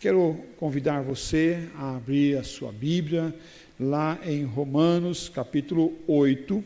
[0.00, 3.34] Quero convidar você a abrir a sua Bíblia
[3.80, 6.64] lá em Romanos, capítulo 8.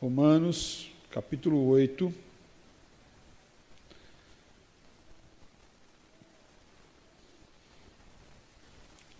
[0.00, 2.14] Romanos, capítulo 8.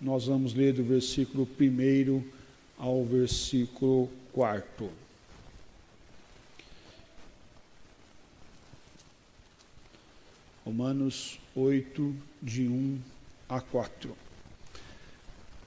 [0.00, 2.24] Nós vamos ler do versículo 1
[2.78, 5.11] ao versículo 4.
[10.64, 12.98] Romanos 8, de 1
[13.48, 14.16] a 4.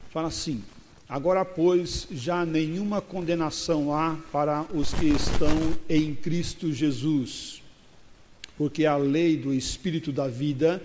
[0.10, 0.64] Fala assim:
[1.08, 7.62] Agora, pois, já nenhuma condenação há para os que estão em Cristo Jesus,
[8.58, 10.82] porque a lei do Espírito da vida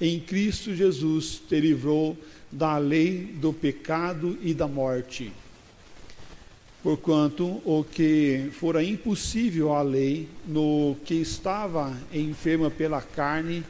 [0.00, 2.16] em Cristo Jesus te livrou
[2.52, 5.32] da lei do pecado e da morte.
[6.84, 13.64] Porquanto o que fora impossível à lei, no que estava enferma pela carne,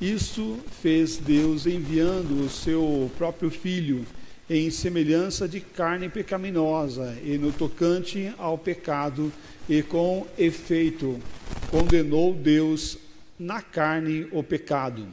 [0.00, 4.06] isso fez Deus enviando o seu próprio Filho
[4.48, 9.32] em semelhança de carne pecaminosa e no tocante ao pecado,
[9.68, 11.18] e com efeito
[11.68, 12.96] condenou Deus
[13.36, 15.04] na carne o pecado,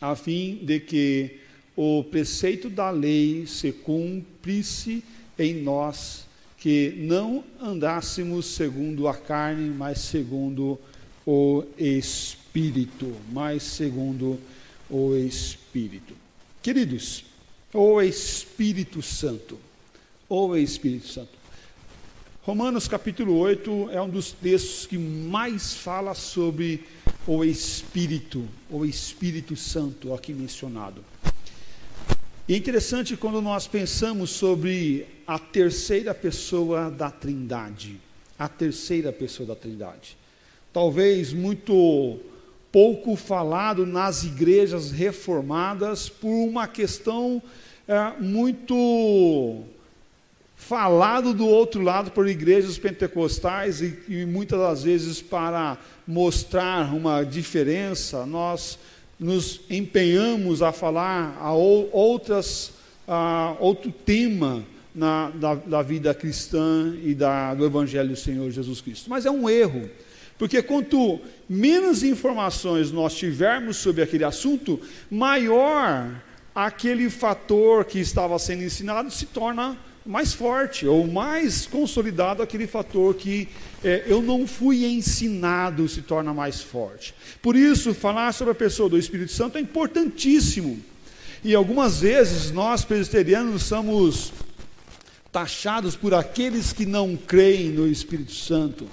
[0.00, 1.40] a fim de que
[1.76, 5.04] o preceito da lei se cumprisse
[5.38, 6.26] em nós,
[6.62, 10.78] que não andássemos segundo a carne, mas segundo
[11.26, 14.38] o Espírito, mas segundo
[14.88, 16.14] o Espírito.
[16.62, 17.24] Queridos,
[17.74, 19.58] o Espírito Santo,
[20.28, 21.32] o Espírito Santo.
[22.42, 26.84] Romanos capítulo 8 é um dos textos que mais fala sobre
[27.26, 31.04] o Espírito, o Espírito Santo aqui mencionado.
[32.48, 38.00] E é interessante quando nós pensamos sobre a terceira pessoa da Trindade.
[38.36, 40.16] A terceira pessoa da Trindade.
[40.72, 42.18] Talvez muito
[42.72, 47.40] pouco falado nas igrejas reformadas por uma questão
[47.86, 49.62] é, muito
[50.56, 55.78] falado do outro lado por igrejas pentecostais e, e muitas das vezes para
[56.08, 58.78] mostrar uma diferença, nós
[59.22, 62.72] nos empenhamos a falar a outras,
[63.06, 68.80] a outro tema na, da, da, vida cristã e da, do Evangelho do Senhor Jesus
[68.80, 69.08] Cristo.
[69.08, 69.88] Mas é um erro,
[70.36, 76.10] porque quanto menos informações nós tivermos sobre aquele assunto, maior
[76.54, 83.14] aquele fator que estava sendo ensinado se torna mais forte ou mais consolidado aquele fator
[83.14, 83.48] que
[83.84, 87.14] é, eu não fui ensinado se torna mais forte.
[87.40, 90.80] Por isso, falar sobre a pessoa do Espírito Santo é importantíssimo.
[91.44, 94.32] E algumas vezes nós presbiterianos somos
[95.32, 98.86] taxados por aqueles que não creem no Espírito Santo,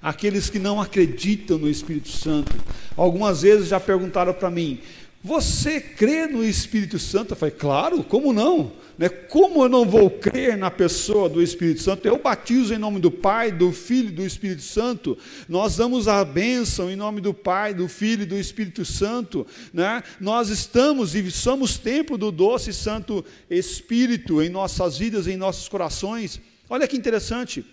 [0.00, 2.54] aqueles que não acreditam no Espírito Santo.
[2.96, 4.80] Algumas vezes já perguntaram para mim:
[5.22, 7.32] você crê no Espírito Santo?
[7.32, 8.72] Eu falei, claro, como não?
[8.96, 9.08] Né?
[9.08, 12.06] Como eu não vou crer na pessoa do Espírito Santo?
[12.06, 15.18] Eu batizo em nome do Pai, do Filho e do Espírito Santo.
[15.48, 19.46] Nós damos a bênção em nome do Pai, do Filho e do Espírito Santo.
[19.72, 20.02] Né?
[20.20, 25.68] Nós estamos e somos templo do doce e santo Espírito em nossas vidas, em nossos
[25.68, 26.40] corações.
[26.70, 27.64] Olha que interessante.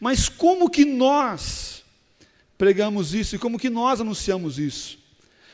[0.00, 1.82] Mas como que nós
[2.56, 5.01] pregamos isso e como que nós anunciamos isso?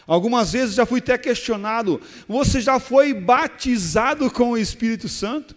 [0.08, 5.54] Algumas vezes já fui até questionado: você já foi batizado com o Espírito Santo?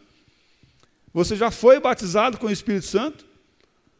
[1.13, 3.25] Você já foi batizado com o Espírito Santo?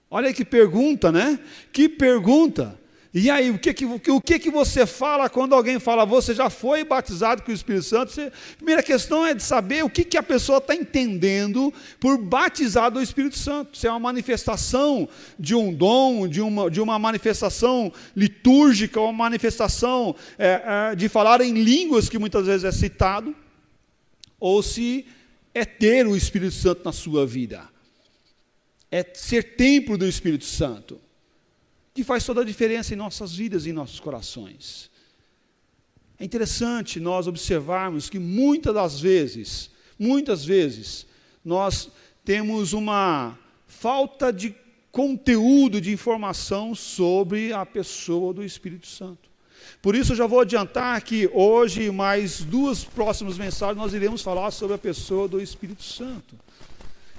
[0.10, 1.40] Olha que pergunta, né?
[1.72, 2.78] Que pergunta.
[3.14, 6.50] E aí, o que, que, o que, que você fala quando alguém fala, você já
[6.50, 8.10] foi batizado com o Espírito Santo?
[8.10, 13.00] Você, primeira questão é de saber o que, que a pessoa está entendendo por batizado
[13.00, 13.78] do Espírito Santo.
[13.78, 20.16] Se é uma manifestação de um dom, de uma, de uma manifestação litúrgica, uma manifestação
[20.40, 23.36] é, é, de falar em línguas, que muitas vezes é citado,
[24.40, 25.06] ou se
[25.54, 27.68] é ter o Espírito Santo na sua vida.
[28.90, 30.98] É ser templo do Espírito Santo
[31.94, 34.90] que faz toda a diferença em nossas vidas e em nossos corações.
[36.20, 41.06] É interessante nós observarmos que muitas das vezes, muitas vezes,
[41.44, 41.90] nós
[42.24, 44.56] temos uma falta de
[44.92, 49.32] conteúdo de informação sobre a pessoa do Espírito Santo.
[49.82, 54.52] Por isso, eu já vou adiantar que hoje, mais duas próximas mensagens, nós iremos falar
[54.52, 56.36] sobre a pessoa do Espírito Santo.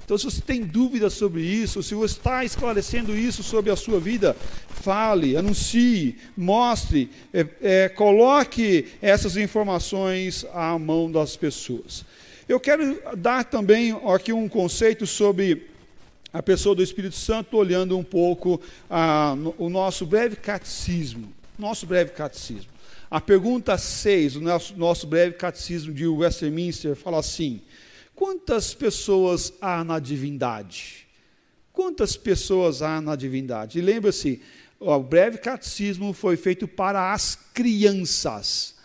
[0.05, 4.01] Então, se você tem dúvidas sobre isso, se você está esclarecendo isso sobre a sua
[4.01, 4.37] vida,
[4.69, 12.05] fale, anuncie, mostre, é, é, coloque essas informações à mão das pessoas.
[12.49, 15.69] Eu quero dar também aqui um conceito sobre
[16.33, 18.61] a pessoa do Espírito Santo, olhando um pouco
[18.91, 21.33] ah, o nosso breve catecismo.
[21.59, 22.73] Nosso breve catecismo.
[23.11, 27.61] A pergunta 6 do nosso, nosso breve catecismo de Westminster fala assim:
[28.23, 31.09] Quantas pessoas há na divindade?
[31.73, 33.81] Quantas pessoas há na divindade?
[33.81, 34.41] E lembra-se,
[34.79, 38.77] o breve catecismo foi feito para as crianças.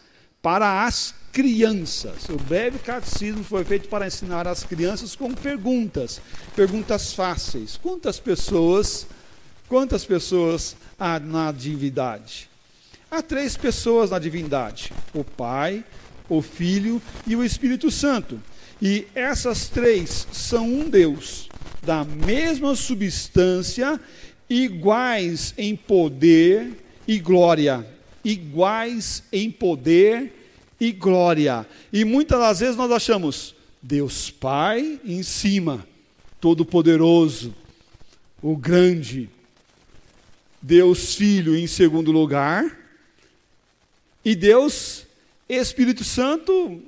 [0.41, 2.27] Para as crianças.
[2.29, 6.19] O breve catecismo foi feito para ensinar as crianças com perguntas,
[6.55, 7.77] perguntas fáceis.
[7.77, 9.05] Quantas pessoas,
[9.69, 12.49] quantas pessoas há na divindade?
[13.11, 15.85] Há três pessoas na divindade: o Pai,
[16.27, 18.41] o Filho e o Espírito Santo.
[18.81, 21.49] E essas três são um Deus,
[21.81, 23.99] da mesma substância,
[24.49, 26.73] iguais em poder
[27.07, 27.85] e glória.
[28.23, 30.33] Iguais em poder
[30.79, 31.65] e glória.
[31.91, 35.87] E muitas das vezes nós achamos Deus Pai em cima,
[36.39, 37.55] todo-poderoso,
[38.41, 39.29] o grande.
[40.61, 42.77] Deus Filho em segundo lugar.
[44.23, 45.05] E Deus
[45.47, 46.81] Espírito Santo,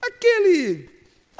[0.00, 0.88] aquele,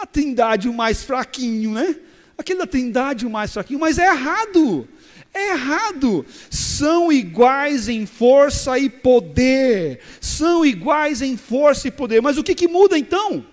[0.05, 1.97] a trindade o mais fraquinho, né?
[2.37, 4.87] Aquele da trindade o mais fraquinho, mas é errado.
[5.33, 6.25] É errado.
[6.51, 10.01] São iguais em força e poder.
[10.21, 12.21] São iguais em força e poder.
[12.23, 13.45] Mas o que, que muda então?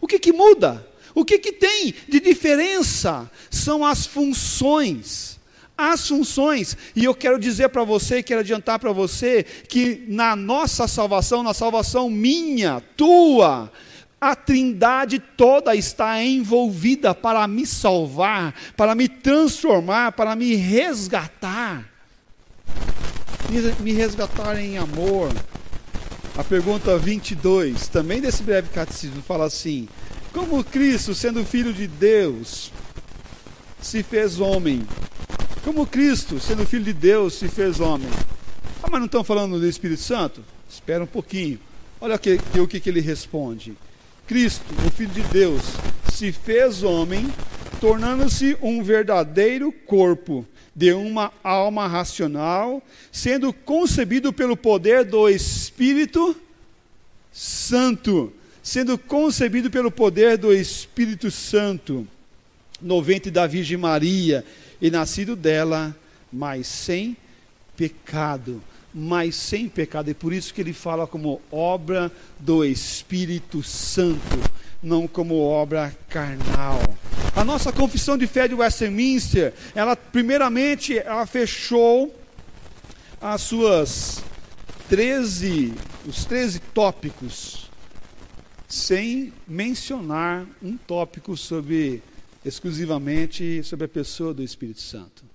[0.00, 0.86] O que, que muda?
[1.14, 3.30] O que, que tem de diferença?
[3.50, 5.38] São as funções.
[5.76, 6.76] As funções.
[6.94, 11.52] E eu quero dizer para você, quero adiantar para você, que na nossa salvação, na
[11.52, 13.70] salvação minha, tua,
[14.22, 21.84] a Trindade toda está envolvida para me salvar, para me transformar, para me resgatar.
[23.80, 25.32] Me resgatar em amor.
[26.38, 29.88] A pergunta 22, também desse breve catecismo, fala assim:
[30.32, 32.70] Como Cristo, sendo filho de Deus,
[33.80, 34.86] se fez homem?
[35.64, 38.08] Como Cristo, sendo filho de Deus, se fez homem?
[38.80, 40.44] Ah, mas não estão falando do Espírito Santo?
[40.70, 41.58] Espera um pouquinho.
[42.00, 43.76] Olha o que, que, que ele responde.
[44.32, 45.60] Cristo, o Filho de Deus,
[46.10, 47.30] se fez homem,
[47.78, 52.82] tornando-se um verdadeiro corpo de uma alma racional,
[53.12, 56.34] sendo concebido pelo poder do Espírito
[57.30, 58.32] Santo,
[58.62, 62.08] sendo concebido pelo poder do Espírito Santo,
[62.80, 64.42] no ventre da Virgem Maria,
[64.80, 65.94] e nascido dela,
[66.32, 67.18] mas sem
[67.76, 68.62] pecado
[68.94, 70.10] mas sem pecado.
[70.10, 74.38] E por isso que ele fala como obra do Espírito Santo,
[74.82, 76.80] não como obra carnal.
[77.34, 82.14] A nossa confissão de fé de Westminster, ela primeiramente ela fechou
[83.20, 84.22] as suas
[84.88, 85.72] 13,
[86.06, 87.70] os 13 tópicos,
[88.68, 92.02] sem mencionar um tópico sobre
[92.44, 95.31] exclusivamente sobre a pessoa do Espírito Santo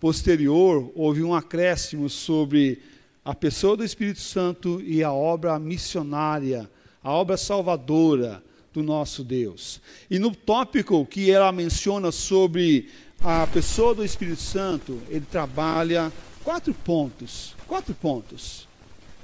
[0.00, 2.80] posterior, houve um acréscimo sobre
[3.24, 6.70] a pessoa do Espírito Santo e a obra missionária,
[7.02, 8.42] a obra salvadora
[8.72, 9.80] do nosso Deus.
[10.10, 12.88] E no tópico que ela menciona sobre
[13.20, 16.12] a pessoa do Espírito Santo, ele trabalha
[16.44, 17.54] quatro pontos.
[17.66, 18.68] Quatro pontos.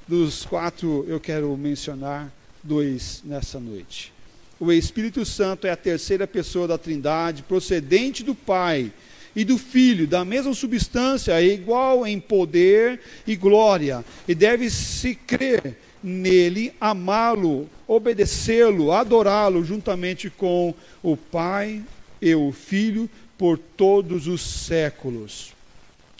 [0.07, 2.31] Dos quatro eu quero mencionar
[2.61, 4.13] dois nessa noite.
[4.59, 8.91] O Espírito Santo é a terceira pessoa da Trindade, procedente do Pai
[9.35, 15.77] e do Filho, da mesma substância, é igual em poder e glória, e deve-se crer
[16.01, 21.83] nele, amá-lo, obedecê-lo, adorá-lo juntamente com o Pai
[22.21, 25.53] e o Filho por todos os séculos.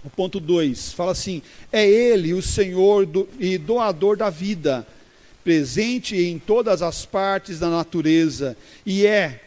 [0.04, 1.42] O ponto 2 fala assim:
[1.72, 4.86] é Ele o Senhor do, e doador da vida,
[5.44, 9.42] presente em todas as partes da natureza, e é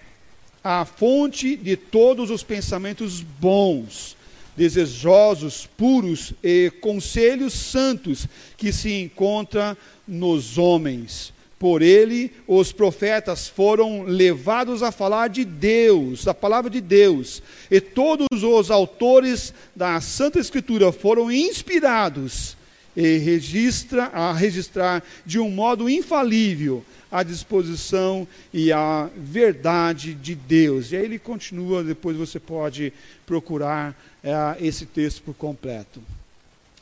[0.63, 4.17] a fonte de todos os pensamentos bons,
[4.57, 11.33] desejosos, puros e conselhos santos que se encontra nos homens.
[11.59, 17.81] Por ele, os profetas foram levados a falar de Deus, da palavra de Deus, e
[17.81, 22.57] todos os autores da Santa Escritura foram inspirados
[22.97, 30.93] e registra, a registrar de um modo infalível a disposição e a verdade de Deus.
[30.93, 32.93] E aí ele continua, depois você pode
[33.27, 36.03] procurar é, esse texto por completo.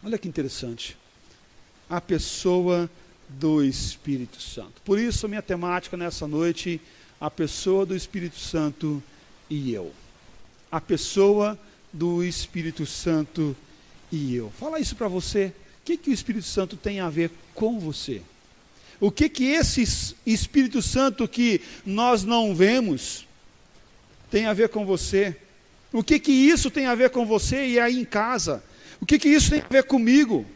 [0.05, 0.97] Olha que interessante.
[1.89, 2.91] A pessoa
[3.29, 4.81] do Espírito Santo.
[4.85, 6.81] Por isso, minha temática nessa noite,
[7.21, 9.03] a pessoa do Espírito Santo
[9.49, 9.93] e eu.
[10.71, 11.59] A pessoa
[11.93, 13.57] do Espírito Santo
[14.11, 14.51] e eu.
[14.59, 15.53] Fala isso para você.
[15.83, 18.23] O que, que o Espírito Santo tem a ver com você?
[19.01, 23.27] O que que esse Espírito Santo que nós não vemos
[24.31, 25.37] tem a ver com você?
[25.93, 28.63] O que que isso tem a ver com você e aí em casa?
[29.01, 30.47] O que que isso tem a ver comigo?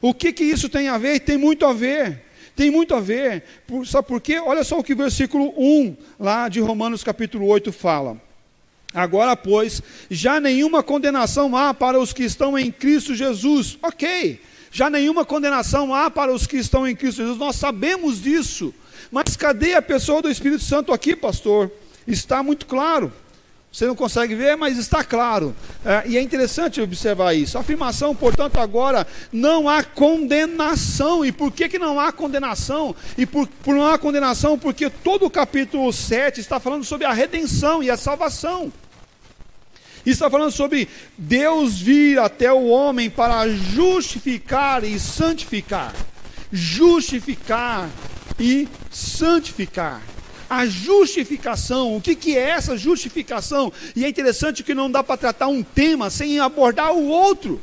[0.00, 1.20] O que que isso tem a ver?
[1.20, 2.24] Tem muito a ver.
[2.54, 3.44] Tem muito a ver.
[3.66, 4.38] Por, sabe por quê?
[4.38, 8.20] Olha só o que o versículo 1 lá de Romanos capítulo 8 fala.
[8.92, 13.78] Agora, pois, já nenhuma condenação há para os que estão em Cristo Jesus.
[13.82, 14.40] Ok,
[14.78, 17.36] já nenhuma condenação há para os que estão em Cristo Jesus.
[17.36, 18.72] Nós sabemos disso.
[19.10, 21.68] Mas cadê a pessoa do Espírito Santo aqui, pastor?
[22.06, 23.12] Está muito claro.
[23.72, 25.52] Você não consegue ver, mas está claro.
[25.84, 27.58] É, e é interessante observar isso.
[27.58, 31.24] A afirmação, portanto, agora não há condenação.
[31.24, 32.94] E por que, que não há condenação?
[33.16, 37.12] E por, por não há condenação, porque todo o capítulo 7 está falando sobre a
[37.12, 38.72] redenção e a salvação.
[40.10, 40.88] Está falando sobre
[41.18, 45.94] Deus vir até o homem para justificar e santificar.
[46.50, 47.90] Justificar
[48.40, 50.00] e santificar
[50.48, 51.94] a justificação.
[51.94, 53.70] O que, que é essa justificação?
[53.94, 57.60] E é interessante que não dá para tratar um tema sem abordar o outro.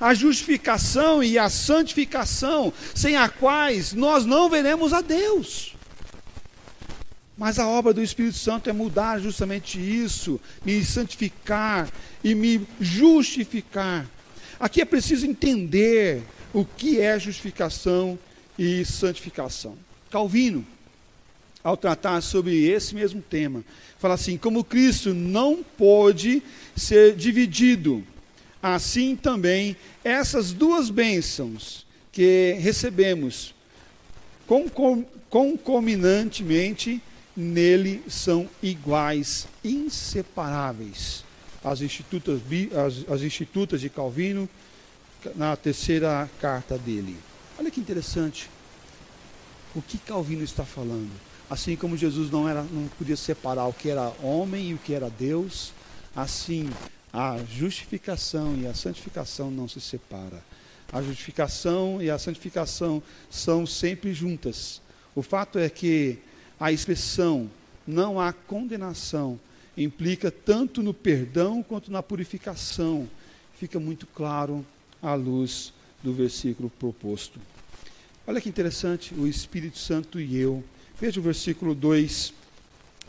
[0.00, 5.73] A justificação e a santificação, sem a quais nós não veremos a Deus.
[7.36, 11.90] Mas a obra do Espírito Santo é mudar justamente isso, me santificar
[12.22, 14.08] e me justificar.
[14.58, 16.22] Aqui é preciso entender
[16.52, 18.16] o que é justificação
[18.56, 19.76] e santificação.
[20.10, 20.64] Calvino,
[21.64, 23.64] ao tratar sobre esse mesmo tema.
[23.98, 26.42] Fala assim: como Cristo não pôde
[26.76, 28.04] ser dividido,
[28.62, 29.74] assim também
[30.04, 33.54] essas duas bênçãos que recebemos
[35.30, 37.02] concomitantemente
[37.36, 41.24] nele são iguais, inseparáveis.
[41.62, 42.40] As institutas,
[42.86, 44.48] as, as institutas de Calvino,
[45.34, 47.16] na terceira carta dele.
[47.58, 48.50] Olha que interessante.
[49.74, 51.10] O que Calvino está falando?
[51.48, 54.92] Assim como Jesus não, era, não podia separar o que era homem e o que
[54.94, 55.72] era Deus,
[56.14, 56.68] assim
[57.12, 60.42] a justificação e a santificação não se separa.
[60.92, 64.82] A justificação e a santificação são sempre juntas.
[65.14, 66.18] O fato é que
[66.58, 67.50] a expressão
[67.86, 69.38] não há condenação
[69.76, 73.08] implica tanto no perdão quanto na purificação.
[73.58, 74.64] Fica muito claro
[75.02, 77.40] à luz do versículo proposto.
[78.26, 80.64] Olha que interessante, o Espírito Santo e eu
[81.00, 82.32] Veja o versículo 2.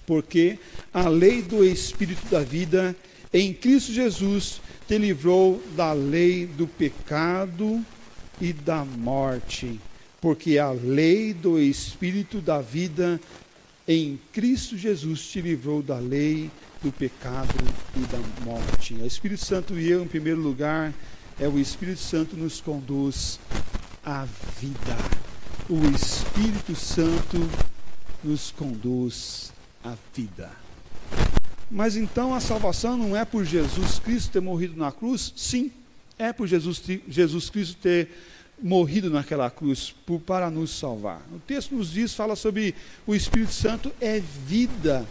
[0.06, 0.60] Porque
[0.94, 2.96] a lei do Espírito da vida
[3.34, 7.84] em Cristo Jesus te livrou da lei do pecado
[8.40, 9.80] e da morte.
[10.26, 13.22] Porque a lei do Espírito da vida
[13.88, 16.50] em Cristo Jesus te livrou da lei
[16.82, 17.54] do pecado
[17.96, 18.96] e da morte.
[18.96, 20.92] O Espírito Santo e eu, em primeiro lugar,
[21.40, 23.40] é o Espírito Santo nos conduz
[24.04, 24.26] à
[24.60, 24.98] vida.
[25.70, 27.38] O Espírito Santo
[28.24, 29.54] nos conduz
[29.84, 30.50] à vida.
[31.70, 35.32] Mas então a salvação não é por Jesus Cristo ter morrido na cruz?
[35.36, 35.72] Sim,
[36.18, 38.10] é por Jesus, Jesus Cristo ter
[38.62, 41.22] morrido naquela cruz por, para nos salvar.
[41.34, 42.74] O texto nos diz, fala sobre
[43.06, 45.06] o Espírito Santo é vida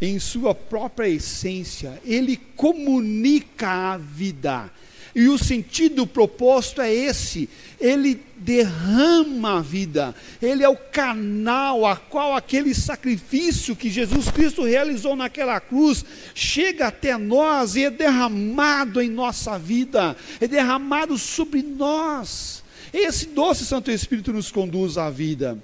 [0.00, 2.00] em sua própria essência.
[2.04, 4.70] Ele comunica a vida.
[5.14, 7.48] E o sentido proposto é esse:
[7.80, 14.62] ele derrama a vida, ele é o canal a qual aquele sacrifício que Jesus Cristo
[14.62, 16.04] realizou naquela cruz
[16.34, 22.62] chega até nós e é derramado em nossa vida, é derramado sobre nós.
[22.92, 25.58] Esse doce Santo Espírito nos conduz à vida.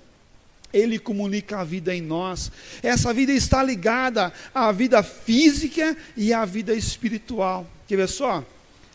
[0.73, 2.51] Ele comunica a vida em nós.
[2.83, 7.67] Essa vida está ligada à vida física e à vida espiritual.
[7.89, 8.45] Quer ver só?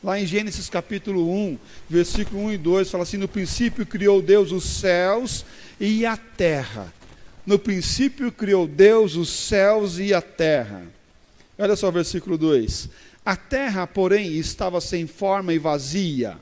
[0.04, 1.58] Lá em Gênesis capítulo 1,
[1.90, 5.46] versículo 1 e 2, fala assim: No princípio criou Deus os céus
[5.80, 6.92] e a terra.
[7.46, 10.84] No princípio criou Deus os céus e a terra.
[11.58, 12.90] Olha só o versículo 2:
[13.26, 16.38] A terra, porém, estava sem forma e vazia.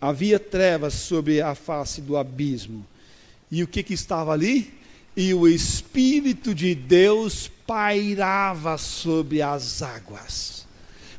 [0.00, 2.86] Havia trevas sobre a face do abismo.
[3.50, 4.72] E o que, que estava ali?
[5.16, 10.60] E o Espírito de Deus pairava sobre as águas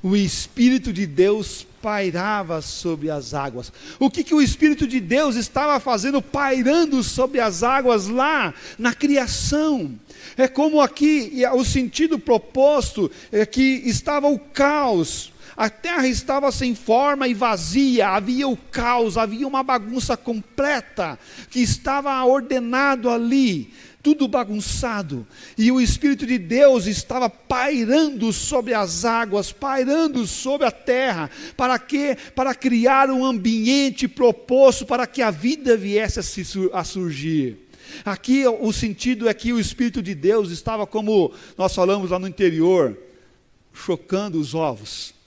[0.03, 3.71] o Espírito de Deus pairava sobre as águas.
[3.99, 8.93] O que, que o Espírito de Deus estava fazendo pairando sobre as águas lá na
[8.93, 9.93] criação?
[10.35, 15.31] É como aqui o sentido proposto é que estava o caos.
[15.61, 21.19] A terra estava sem forma e vazia, havia o caos, havia uma bagunça completa
[21.51, 29.05] que estava ordenado ali tudo bagunçado, e o Espírito de Deus estava pairando sobre as
[29.05, 32.17] águas, pairando sobre a terra, para que?
[32.33, 36.19] Para criar um ambiente proposto para que a vida viesse
[36.73, 37.69] a, surgir.
[38.03, 42.27] Aqui o sentido é que o Espírito de Deus estava como nós falamos lá no
[42.27, 42.97] interior,
[43.71, 45.20] chocando os ovos,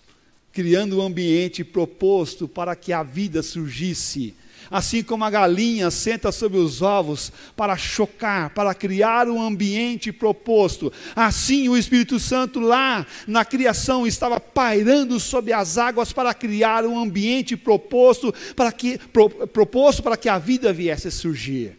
[0.54, 4.34] criando um ambiente proposto para que a vida surgisse.
[4.70, 10.90] Assim como a galinha senta sobre os ovos para chocar, para criar um ambiente proposto,
[11.14, 16.99] assim o Espírito Santo lá na criação estava pairando sobre as águas para criar um
[16.99, 21.76] ambiente proposto para que, pro, proposto para que a vida viesse a surgir.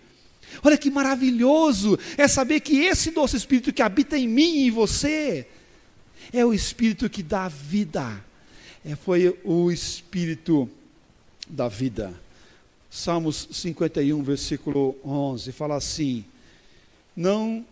[0.63, 4.72] Olha que maravilhoso é saber que esse doce Espírito que habita em mim e em
[4.72, 5.48] você
[6.32, 8.24] é o Espírito que dá vida.
[8.86, 10.70] É, foi o Espírito
[11.50, 12.13] da vida.
[12.89, 16.24] Salmos 51, versículo 11, fala assim:
[17.15, 17.65] Não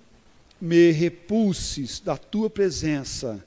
[0.60, 3.46] me repulses da tua presença,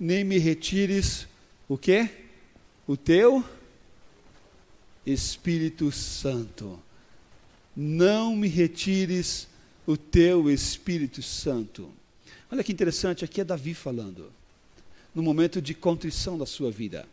[0.00, 1.28] nem me retires
[1.68, 2.08] o quê?
[2.86, 3.44] O teu
[5.04, 6.80] Espírito Santo
[7.80, 9.46] não me retires
[9.86, 11.88] o teu Espírito Santo.
[12.50, 14.32] Olha que interessante, aqui é Davi falando,
[15.14, 17.06] no momento de contrição da sua vida.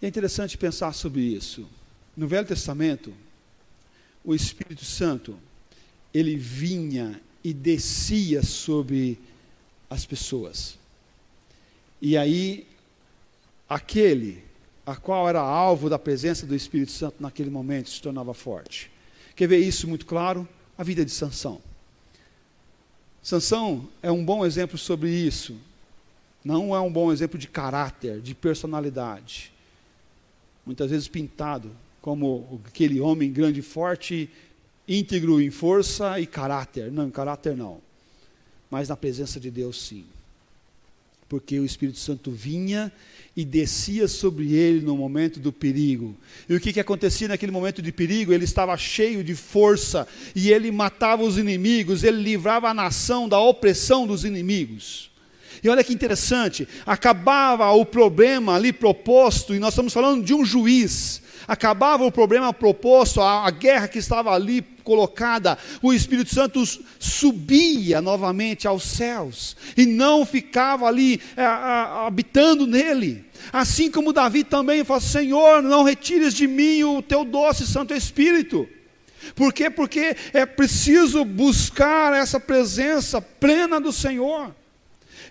[0.00, 1.66] E é interessante pensar sobre isso.
[2.16, 3.12] No Velho Testamento,
[4.24, 5.38] o Espírito Santo,
[6.12, 9.18] ele vinha e descia sobre
[9.88, 10.78] as pessoas.
[12.00, 12.66] E aí,
[13.68, 14.42] aquele
[14.84, 18.90] a qual era alvo da presença do Espírito Santo naquele momento, se tornava forte.
[19.36, 20.46] Quer ver isso muito claro?
[20.76, 21.60] A vida de Sansão.
[23.22, 25.56] Sansão é um bom exemplo sobre isso.
[26.44, 29.52] Não é um bom exemplo de caráter, de personalidade.
[30.66, 34.28] Muitas vezes pintado como aquele homem grande e forte,
[34.88, 36.90] íntegro em força e caráter.
[36.90, 37.80] Não, caráter não.
[38.68, 40.04] Mas na presença de Deus, sim.
[41.32, 42.92] Porque o Espírito Santo vinha
[43.34, 46.14] e descia sobre ele no momento do perigo.
[46.46, 48.34] E o que, que acontecia naquele momento de perigo?
[48.34, 53.40] Ele estava cheio de força e ele matava os inimigos, ele livrava a nação da
[53.40, 55.10] opressão dos inimigos.
[55.62, 60.44] E olha que interessante, acabava o problema ali proposto, e nós estamos falando de um
[60.44, 66.64] juiz, acabava o problema proposto, a, a guerra que estava ali colocada, o Espírito Santo
[66.98, 73.24] subia novamente aos céus e não ficava ali é, a, habitando nele.
[73.52, 78.68] Assim como Davi também falou: Senhor, não retires de mim o teu doce Santo Espírito.
[79.36, 79.70] Por quê?
[79.70, 84.52] Porque é preciso buscar essa presença plena do Senhor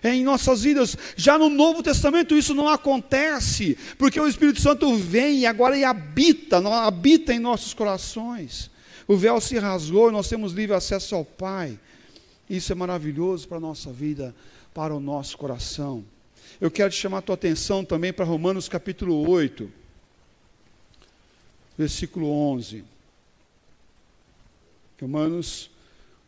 [0.02, 0.96] em nossas vidas.
[1.16, 6.58] Já no Novo Testamento isso não acontece, porque o Espírito Santo vem agora e habita,
[6.58, 8.70] habita em nossos corações.
[9.06, 11.78] O véu se rasgou e nós temos livre acesso ao Pai.
[12.48, 14.34] Isso é maravilhoso para a nossa vida,
[14.74, 16.04] para o nosso coração.
[16.60, 19.70] Eu quero te chamar a tua atenção também para Romanos capítulo 8,
[21.76, 22.84] versículo 11.
[25.00, 25.70] Romanos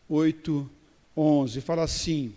[0.09, 0.69] 8,
[1.15, 1.61] 11.
[1.61, 2.33] Fala assim: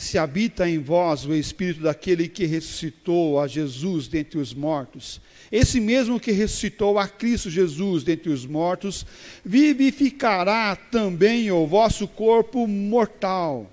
[0.00, 5.20] Se habita em vós o espírito daquele que ressuscitou a Jesus dentre os mortos,
[5.52, 9.04] esse mesmo que ressuscitou a Cristo Jesus dentre os mortos,
[9.44, 13.70] vivificará também o vosso corpo mortal,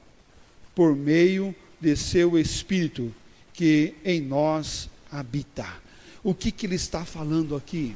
[0.76, 3.16] por meio de seu Espírito
[3.54, 5.66] que em nós habita.
[6.22, 7.96] O que, que ele está falando aqui?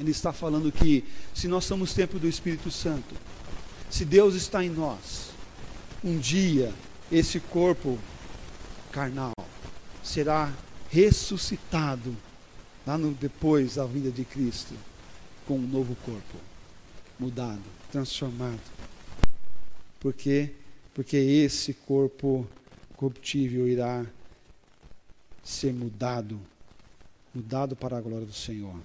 [0.00, 3.14] Ele está falando que se nós somos templo do Espírito Santo,
[3.88, 5.30] se Deus está em nós,
[6.02, 6.74] um dia
[7.10, 7.98] esse corpo
[8.92, 9.32] carnal
[10.02, 10.52] será
[10.88, 12.16] ressuscitado
[12.86, 14.74] lá no, depois da vinda de Cristo,
[15.46, 16.36] com um novo corpo,
[17.18, 18.60] mudado, transformado.
[19.98, 20.52] Por quê?
[20.94, 22.46] Porque esse corpo
[22.96, 24.04] corruptível irá
[25.42, 26.40] ser mudado,
[27.34, 28.76] mudado para a glória do Senhor.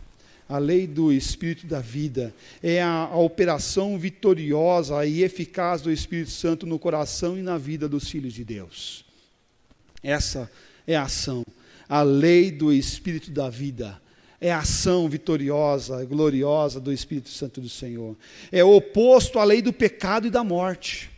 [0.47, 6.29] A lei do Espírito da vida é a, a, operação vitoriosa e eficaz do Espírito
[6.31, 9.03] Santo no coração e na vida dos filhos de Deus.
[10.03, 10.49] Essa
[10.85, 11.43] é a ação
[11.87, 14.01] a lei do Espírito da vida.
[14.39, 18.15] É a ação vitoriosa, gloriosa do Espírito Santo do Senhor.
[18.51, 21.09] É oposto à lei do pecado e da morte.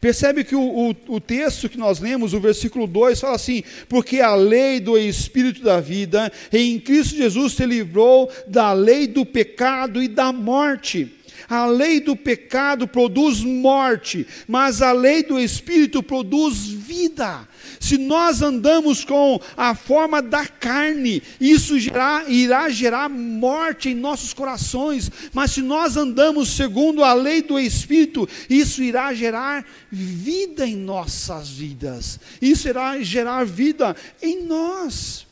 [0.00, 4.20] Percebe que o, o, o, texto que nós lemos, o versículo 2, fala assim: Porque
[4.20, 10.02] a lei do Espírito da vida em Cristo Jesus te livrou da lei do pecado
[10.02, 11.13] e da morte.
[11.48, 17.46] A lei do pecado produz morte, mas a lei do Espírito produz vida.
[17.80, 24.32] Se nós andamos com a forma da carne, isso irá, irá gerar morte em nossos
[24.32, 30.76] corações, mas se nós andamos segundo a lei do Espírito, isso irá gerar vida em
[30.76, 35.23] nossas vidas, isso irá gerar vida em nós.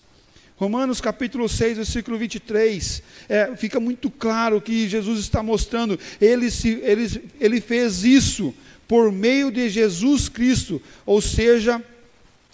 [0.63, 6.79] Romanos capítulo 6, versículo 23, é, fica muito claro que Jesus está mostrando, ele, se,
[6.85, 8.55] ele, ele fez isso
[8.87, 11.83] por meio de Jesus Cristo, ou seja,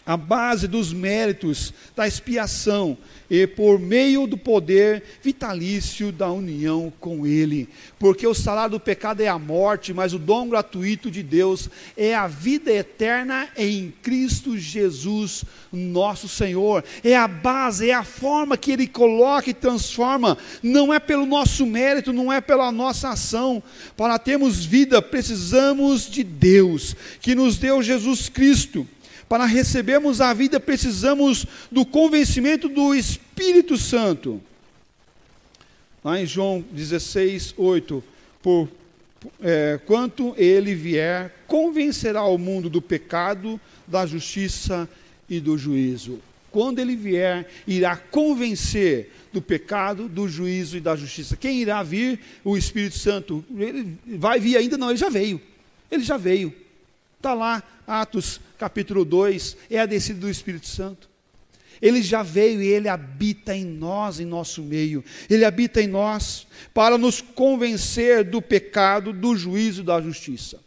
[0.09, 2.97] a base dos méritos da expiação
[3.29, 7.69] e por meio do poder vitalício da união com Ele.
[7.99, 12.15] Porque o salário do pecado é a morte, mas o dom gratuito de Deus é
[12.15, 16.83] a vida eterna em Cristo Jesus, nosso Senhor.
[17.05, 20.39] É a base, é a forma que Ele coloca e transforma.
[20.63, 23.63] Não é pelo nosso mérito, não é pela nossa ação.
[23.95, 28.89] Para termos vida, precisamos de Deus, que nos deu Jesus Cristo
[29.29, 34.41] para recebermos a vida, precisamos do convencimento do Espírito Santo.
[36.03, 38.03] Lá em João 16, 8,
[38.43, 38.69] por,
[39.43, 44.89] é, quanto ele vier, convencerá o mundo do pecado, da justiça
[45.29, 46.21] e do juízo.
[46.51, 51.37] Quando ele vier, irá convencer do pecado, do juízo e da justiça.
[51.37, 52.19] Quem irá vir?
[52.43, 53.45] O Espírito Santo.
[53.55, 54.79] Ele vai vir ainda?
[54.79, 55.41] Não, ele já veio.
[55.91, 56.53] Ele já veio.
[57.19, 61.09] Está lá, Atos capítulo 2, é a descida do Espírito Santo.
[61.83, 65.05] Ele já veio e ele habita em nós, em nosso meio.
[65.29, 70.61] Ele habita em nós para nos convencer do pecado, do juízo, da justiça.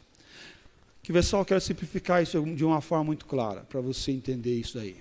[1.01, 4.97] Que pessoal, quero simplificar isso de uma forma muito clara, para você entender isso aí.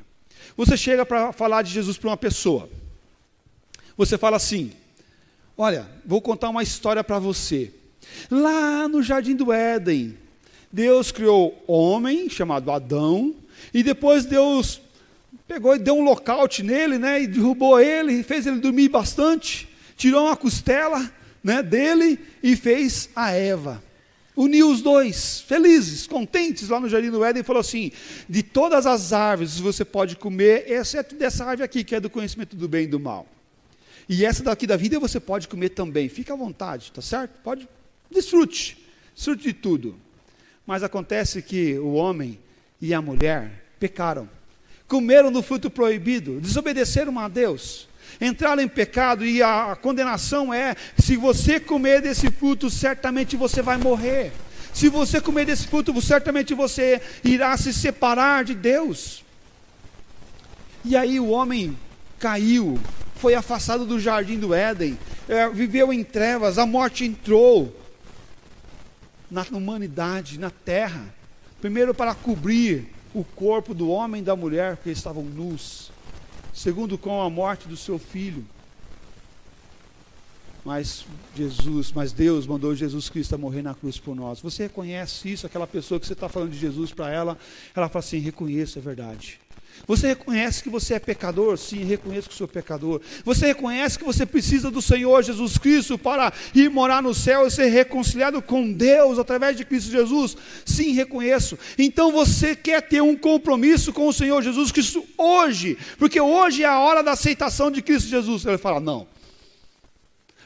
[0.56, 2.68] Você chega para falar de Jesus para uma pessoa.
[3.96, 4.72] Você fala assim:
[5.56, 7.72] Olha, vou contar uma história para você.
[8.30, 10.16] Lá no jardim do Éden,
[10.72, 13.34] Deus criou homem, chamado Adão,
[13.74, 14.80] e depois Deus
[15.48, 20.26] pegou e deu um lockout nele, né, e derrubou ele, fez ele dormir bastante, tirou
[20.26, 21.10] uma costela
[21.42, 23.82] né, dele e fez a Eva.
[24.36, 27.90] Uniu os dois, felizes, contentes, lá no Jardim do Éden, e falou assim:
[28.28, 32.56] de todas as árvores você pode comer, exceto dessa árvore aqui, que é do conhecimento
[32.56, 33.26] do bem e do mal.
[34.08, 37.32] E essa daqui da vida você pode comer também, fica à vontade, tá certo?
[37.42, 37.68] Pode,
[38.10, 38.78] desfrute,
[39.14, 39.96] desfrute de tudo.
[40.66, 42.38] Mas acontece que o homem
[42.80, 44.28] e a mulher pecaram,
[44.86, 47.88] comeram do fruto proibido, desobedeceram a Deus,
[48.20, 53.76] entraram em pecado e a condenação é: se você comer desse fruto, certamente você vai
[53.76, 54.32] morrer.
[54.72, 59.24] Se você comer desse fruto, certamente você irá se separar de Deus.
[60.84, 61.76] E aí o homem
[62.18, 62.78] caiu,
[63.16, 64.96] foi afastado do jardim do Éden,
[65.28, 67.79] é, viveu em trevas, a morte entrou
[69.30, 71.14] na humanidade, na terra.
[71.60, 75.92] Primeiro, para cobrir o corpo do homem e da mulher, porque estavam nus.
[76.52, 78.44] Segundo, com a morte do seu filho.
[80.64, 84.40] Mas Jesus, mas Deus mandou Jesus Cristo a morrer na cruz por nós.
[84.40, 85.46] Você reconhece isso?
[85.46, 87.38] Aquela pessoa que você está falando de Jesus para ela,
[87.74, 89.40] ela fala assim: reconheço, é verdade.
[89.86, 91.56] Você reconhece que você é pecador?
[91.56, 93.00] Sim, reconheço que sou pecador.
[93.24, 97.50] Você reconhece que você precisa do Senhor Jesus Cristo para ir morar no céu e
[97.50, 100.36] ser reconciliado com Deus através de Cristo Jesus?
[100.64, 101.58] Sim, reconheço.
[101.76, 106.66] Então você quer ter um compromisso com o Senhor Jesus Cristo hoje, porque hoje é
[106.66, 108.44] a hora da aceitação de Cristo Jesus.
[108.44, 109.08] Ele fala: não.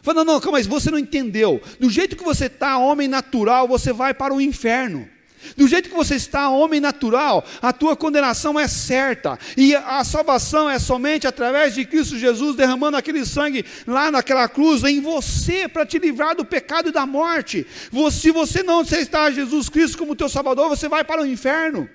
[0.05, 1.63] Fala, não, não, calma, mas você não entendeu.
[1.81, 5.09] Do jeito que você está, homem natural, você vai para o inferno.
[5.57, 9.39] Do jeito que você está, homem natural, a tua condenação é certa.
[9.57, 14.83] E a salvação é somente através de Cristo Jesus derramando aquele sangue lá naquela cruz
[14.85, 17.67] em você para te livrar do pecado e da morte.
[18.11, 21.89] Se você não aceitar Jesus Cristo como teu Salvador, você vai para o inferno.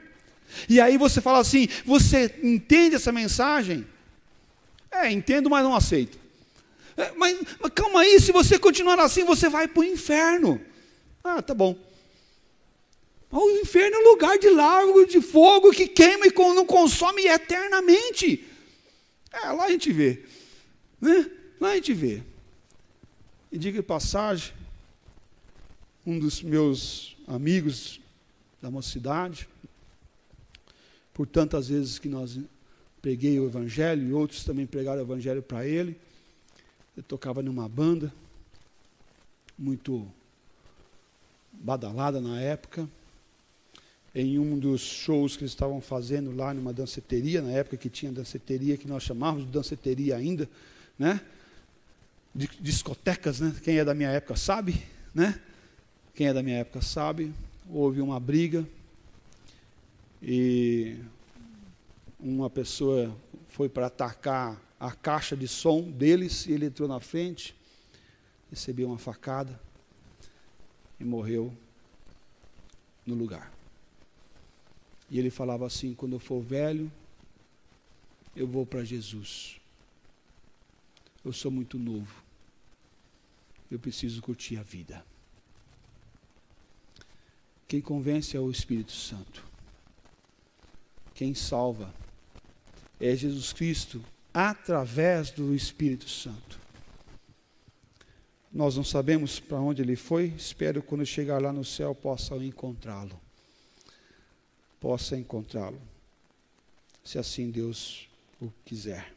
[0.67, 3.85] E aí você fala assim: você entende essa mensagem?
[4.91, 6.17] É, entendo, mas não aceito.
[6.97, 10.59] É, mas, mas calma aí, se você continuar assim, você vai para o inferno.
[11.23, 11.88] Ah, tá bom.
[13.31, 18.43] O inferno é um lugar de largo, de fogo que queima e não consome eternamente.
[19.31, 20.25] É, lá a gente vê.
[20.99, 21.29] Né?
[21.59, 22.23] Lá a gente vê.
[23.51, 24.53] E diga passagem,
[26.05, 28.01] um dos meus amigos
[28.59, 29.47] da mocidade,
[31.13, 32.39] por tantas vezes que nós
[32.99, 35.95] preguei o Evangelho, e outros também pregaram o Evangelho para ele.
[36.97, 38.11] Eu tocava numa banda,
[39.55, 40.11] muito
[41.53, 42.89] badalada na época
[44.13, 48.11] em um dos shows que eles estavam fazendo lá numa danceteria, na época que tinha
[48.11, 50.49] danceteria, que nós chamávamos de danceteria ainda,
[50.97, 51.21] né?
[52.33, 53.55] De, discotecas, né?
[53.63, 54.81] Quem é da minha época sabe,
[55.13, 55.39] né?
[56.15, 57.33] Quem é da minha época sabe.
[57.69, 58.67] Houve uma briga
[60.21, 60.97] e
[62.19, 63.15] uma pessoa
[63.47, 67.55] foi para atacar a caixa de som deles e ele entrou na frente,
[68.49, 69.59] recebeu uma facada
[70.99, 71.53] e morreu
[73.05, 73.58] no lugar.
[75.09, 76.91] E ele falava assim: quando eu for velho,
[78.35, 79.59] eu vou para Jesus.
[81.23, 82.23] Eu sou muito novo.
[83.69, 85.03] Eu preciso curtir a vida.
[87.67, 89.43] Quem convence é o Espírito Santo.
[91.13, 91.93] Quem salva
[92.99, 96.59] é Jesus Cristo através do Espírito Santo.
[98.51, 103.19] Nós não sabemos para onde ele foi, espero quando chegar lá no céu possa encontrá-lo.
[104.79, 105.81] Possa encontrá-lo.
[107.03, 108.07] Se assim Deus
[108.41, 109.13] o quiser.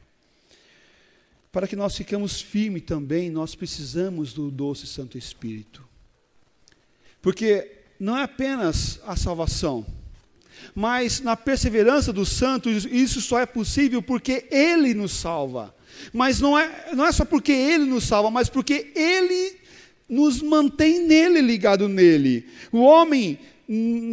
[1.50, 5.86] Para que nós ficamos firmes também, nós precisamos do doce Santo Espírito.
[7.20, 7.70] Porque
[8.00, 9.86] não é apenas a salvação,
[10.74, 15.74] mas na perseverança dos santos, isso só é possível porque Ele nos salva.
[16.12, 19.60] Mas não é, não é só porque Ele nos salva, mas porque Ele
[20.08, 22.48] nos mantém nele, ligado nele.
[22.70, 23.38] O homem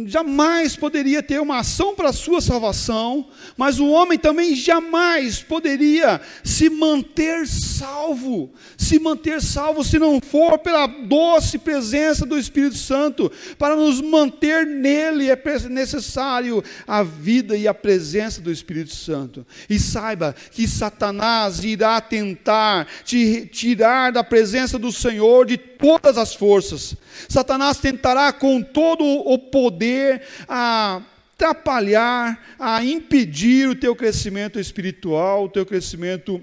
[0.06, 6.20] jamais poderia ter uma ação para a sua salvação, mas o homem também jamais poderia
[6.42, 13.30] se manter salvo, se manter salvo se não for pela doce presença do Espírito Santo,
[13.58, 19.46] para nos manter nele é necessário a vida e a presença do Espírito Santo.
[19.68, 26.34] E saiba que Satanás irá tentar te tirar da presença do Senhor de todas as
[26.34, 26.94] forças.
[27.28, 31.02] Satanás tentará com todo o poder a
[31.40, 36.40] atrapalhar, a impedir o teu crescimento espiritual, o teu crescimento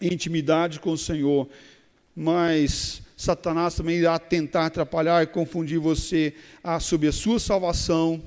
[0.00, 1.48] em intimidade com o Senhor.
[2.14, 8.22] Mas Satanás também irá tentar atrapalhar e confundir você ah, sobre a sua salvação,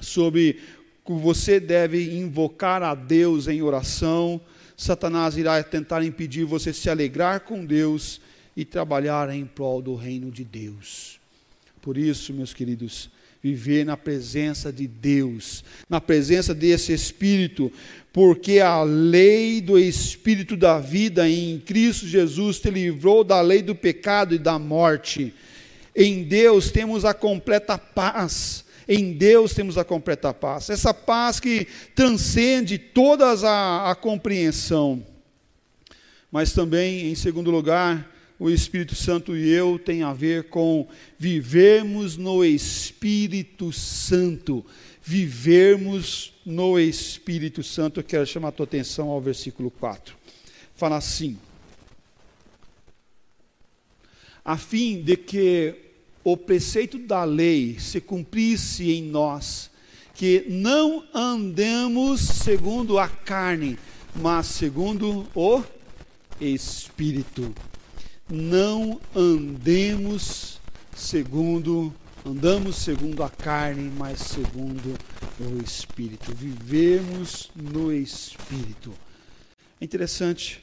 [0.00, 0.60] sobre
[1.04, 4.40] que você deve invocar a Deus em oração.
[4.76, 8.20] Satanás irá tentar impedir você se alegrar com Deus
[8.56, 11.18] e trabalhar em prol do reino de Deus.
[11.82, 13.10] Por isso, meus queridos,
[13.46, 17.70] viver na presença de Deus, na presença desse Espírito,
[18.12, 23.74] porque a lei do Espírito da vida em Cristo Jesus te livrou da lei do
[23.74, 25.32] pecado e da morte.
[25.94, 28.64] Em Deus temos a completa paz.
[28.88, 30.68] Em Deus temos a completa paz.
[30.68, 35.06] Essa paz que transcende toda a, a compreensão.
[36.32, 40.86] Mas também, em segundo lugar, o Espírito Santo e eu tem a ver com
[41.18, 44.64] vivermos no Espírito Santo.
[45.02, 48.00] Vivermos no Espírito Santo.
[48.00, 50.14] Eu quero chamar a tua atenção ao versículo 4.
[50.74, 51.38] Fala assim:
[54.44, 55.74] a fim de que
[56.22, 59.70] o preceito da lei se cumprisse em nós,
[60.14, 63.78] que não andemos segundo a carne,
[64.14, 65.62] mas segundo o
[66.40, 67.54] Espírito
[68.28, 70.60] não andemos
[70.94, 71.92] segundo
[72.26, 74.98] andamos segundo a carne, mas segundo
[75.38, 76.34] o espírito.
[76.34, 78.92] Vivemos no espírito.
[79.80, 80.60] É interessante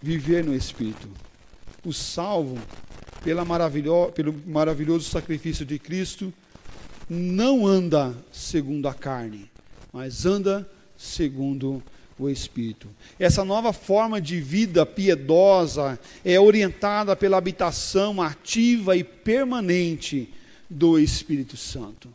[0.00, 1.08] viver no espírito.
[1.84, 2.58] O salvo
[3.22, 6.32] pela maravilho, pelo maravilhoso sacrifício de Cristo
[7.08, 9.50] não anda segundo a carne,
[9.92, 11.82] mas anda segundo o
[12.24, 12.88] o Espírito.
[13.18, 20.28] Essa nova forma de vida piedosa é orientada pela habitação ativa e permanente
[20.68, 22.12] do Espírito Santo.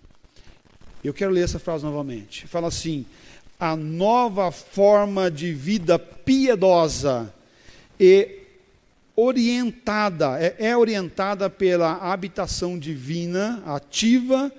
[1.04, 2.48] Eu quero ler essa frase novamente.
[2.48, 3.06] Fala assim:
[3.60, 7.34] a nova forma de vida piedosa
[8.00, 8.42] e
[9.16, 14.52] orientada, é, é orientada pela habitação divina, ativa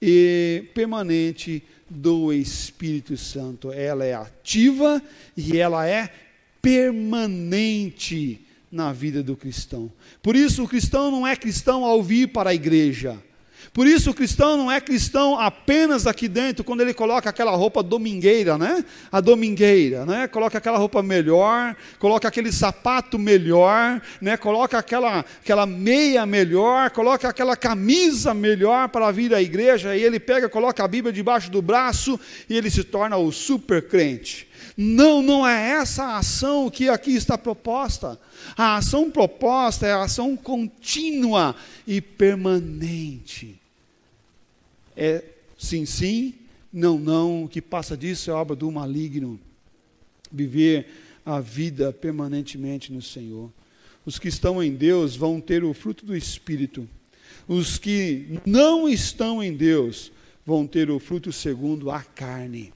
[0.00, 3.72] e permanente do Espírito Santo.
[3.72, 5.02] Ela é ativa
[5.36, 6.10] e ela é
[6.60, 9.90] permanente na vida do cristão.
[10.22, 13.18] Por isso, o cristão não é cristão ao vir para a igreja.
[13.72, 17.82] Por isso o cristão não é cristão apenas aqui dentro, quando ele coloca aquela roupa
[17.82, 18.84] domingueira, né?
[19.10, 20.26] A domingueira, né?
[20.26, 24.36] Coloca aquela roupa melhor, coloca aquele sapato melhor, né?
[24.36, 30.18] Coloca aquela, aquela meia melhor, coloca aquela camisa melhor para vir à igreja, e ele
[30.18, 32.18] pega, coloca a Bíblia debaixo do braço
[32.48, 34.47] e ele se torna o super crente.
[34.76, 38.18] Não, não é essa a ação que aqui está proposta.
[38.56, 43.60] A ação proposta é a ação contínua e permanente.
[44.96, 45.24] É
[45.58, 46.34] sim, sim,
[46.72, 49.40] não, não, o que passa disso é obra do maligno.
[50.30, 50.86] Viver
[51.24, 53.50] a vida permanentemente no Senhor.
[54.04, 56.88] Os que estão em Deus vão ter o fruto do Espírito.
[57.46, 60.12] Os que não estão em Deus
[60.44, 62.72] vão ter o fruto segundo a carne.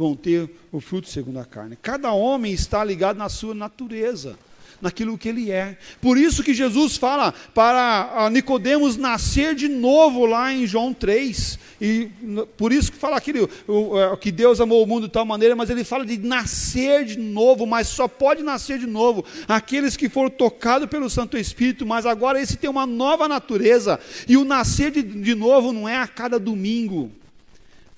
[0.00, 1.76] Vão ter o fruto segundo a carne.
[1.76, 4.34] Cada homem está ligado na sua natureza
[4.80, 5.76] naquilo que ele é.
[6.00, 11.58] Por isso que Jesus fala para Nicodemos nascer de novo lá em João 3.
[11.82, 12.08] E
[12.56, 15.68] por isso que fala aquilo, é, que Deus amou o mundo de tal maneira, mas
[15.68, 20.30] ele fala de nascer de novo, mas só pode nascer de novo aqueles que foram
[20.30, 24.00] tocados pelo Santo Espírito, mas agora esse tem uma nova natureza.
[24.26, 27.12] E o nascer de, de novo não é a cada domingo.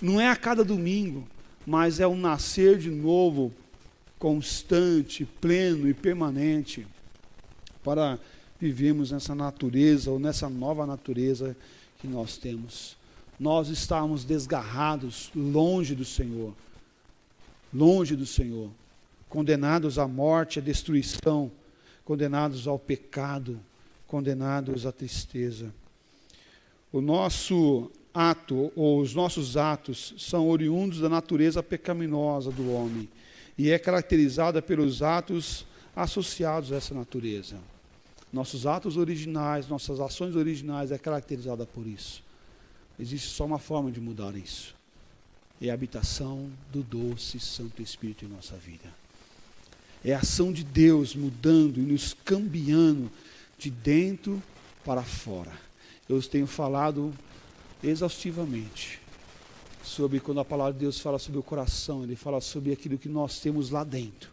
[0.01, 1.25] Não é a cada domingo,
[1.65, 3.53] mas é um nascer de novo
[4.19, 6.87] constante, pleno e permanente
[7.83, 8.17] para
[8.59, 11.55] vivermos nessa natureza ou nessa nova natureza
[11.99, 12.95] que nós temos.
[13.39, 16.53] Nós estamos desgarrados, longe do Senhor,
[17.73, 18.69] longe do Senhor,
[19.27, 21.51] condenados à morte, à destruição,
[22.05, 23.59] condenados ao pecado,
[24.07, 25.73] condenados à tristeza.
[26.91, 33.09] O nosso ato, ou os nossos atos, são oriundos da natureza pecaminosa do homem
[33.57, 37.57] e é caracterizada pelos atos associados a essa natureza.
[38.31, 42.23] Nossos atos originais, nossas ações originais é caracterizada por isso.
[42.99, 44.75] Existe só uma forma de mudar isso.
[45.61, 48.91] É a habitação do doce Santo Espírito em nossa vida.
[50.03, 53.09] É a ação de Deus mudando e nos cambiando
[53.57, 54.41] de dentro
[54.83, 55.51] para fora.
[56.09, 57.13] Eu tenho falado
[57.83, 58.99] exaustivamente
[59.83, 63.09] sobre quando a palavra de Deus fala sobre o coração, ele fala sobre aquilo que
[63.09, 64.31] nós temos lá dentro.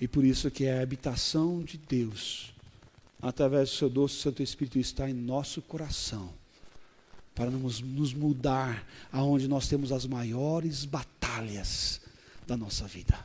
[0.00, 2.52] E por isso que é a habitação de Deus,
[3.20, 6.28] através do seu doce Santo Espírito, está em nosso coração,
[7.34, 12.00] para nos, nos mudar aonde nós temos as maiores batalhas
[12.46, 13.18] da nossa vida.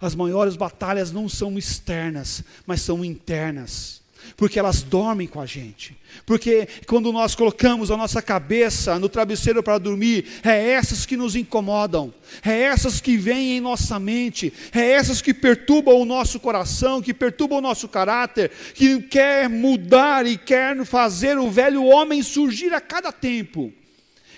[0.00, 4.01] As maiores batalhas não são externas, mas são internas
[4.36, 5.96] porque elas dormem com a gente.
[6.26, 11.34] Porque quando nós colocamos a nossa cabeça no travesseiro para dormir, é essas que nos
[11.34, 12.12] incomodam,
[12.44, 17.14] é essas que vêm em nossa mente, é essas que perturbam o nosso coração, que
[17.14, 22.80] perturbam o nosso caráter, que quer mudar e quer fazer o velho homem surgir a
[22.80, 23.72] cada tempo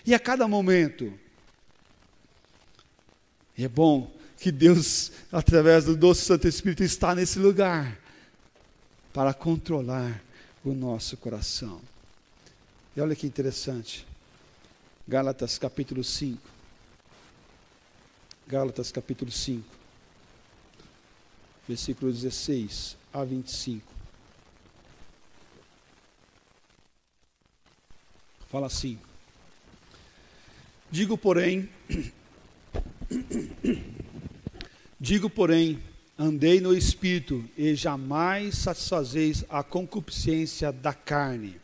[0.06, 1.12] e a cada momento.
[3.56, 8.03] E é bom que Deus, através do doce Santo Espírito, está nesse lugar
[9.14, 10.20] para controlar
[10.64, 11.80] o nosso coração.
[12.96, 14.04] E olha que interessante.
[15.06, 16.42] Gálatas capítulo 5.
[18.48, 19.64] Gálatas capítulo 5.
[21.68, 23.86] Versículo 16 a 25.
[28.50, 28.98] Fala assim:
[30.90, 31.68] Digo, porém,
[34.98, 35.80] digo, porém,
[36.16, 41.56] Andei no espírito e jamais satisfazeis a concupiscência da carne.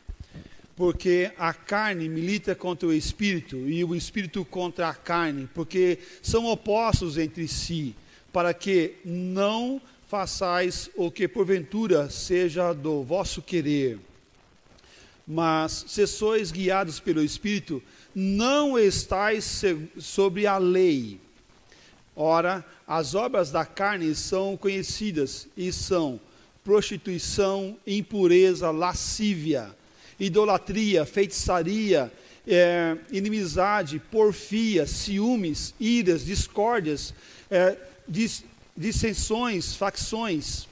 [0.75, 6.47] Porque a carne milita contra o espírito e o espírito contra a carne, porque são
[6.47, 7.95] opostos entre si,
[8.33, 14.01] para que não façais o que porventura seja do vosso querer.
[15.25, 17.81] Mas se sois guiados pelo espírito,
[18.13, 19.63] não estáis
[20.01, 21.21] sobre a lei.
[22.17, 26.19] Ora, as obras da carne são conhecidas e são
[26.65, 29.71] prostituição, impureza, lascívia,
[30.19, 32.13] idolatria, feitiçaria,
[32.45, 37.15] é, inimizade, porfia, ciúmes, iras, discórdias,
[37.49, 37.77] é,
[38.09, 38.43] dis,
[38.77, 40.67] dissensões, facções,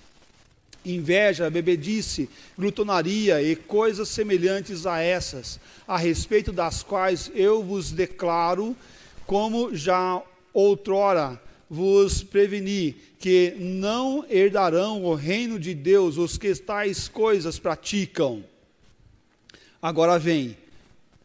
[0.85, 2.29] inveja, bebedice,
[2.59, 8.77] glutonaria e coisas semelhantes a essas, a respeito das quais eu vos declaro,
[9.25, 10.21] como já
[10.53, 18.45] outrora vos preveni que não herdarão o reino de Deus os que tais coisas praticam.
[19.81, 20.57] Agora vem,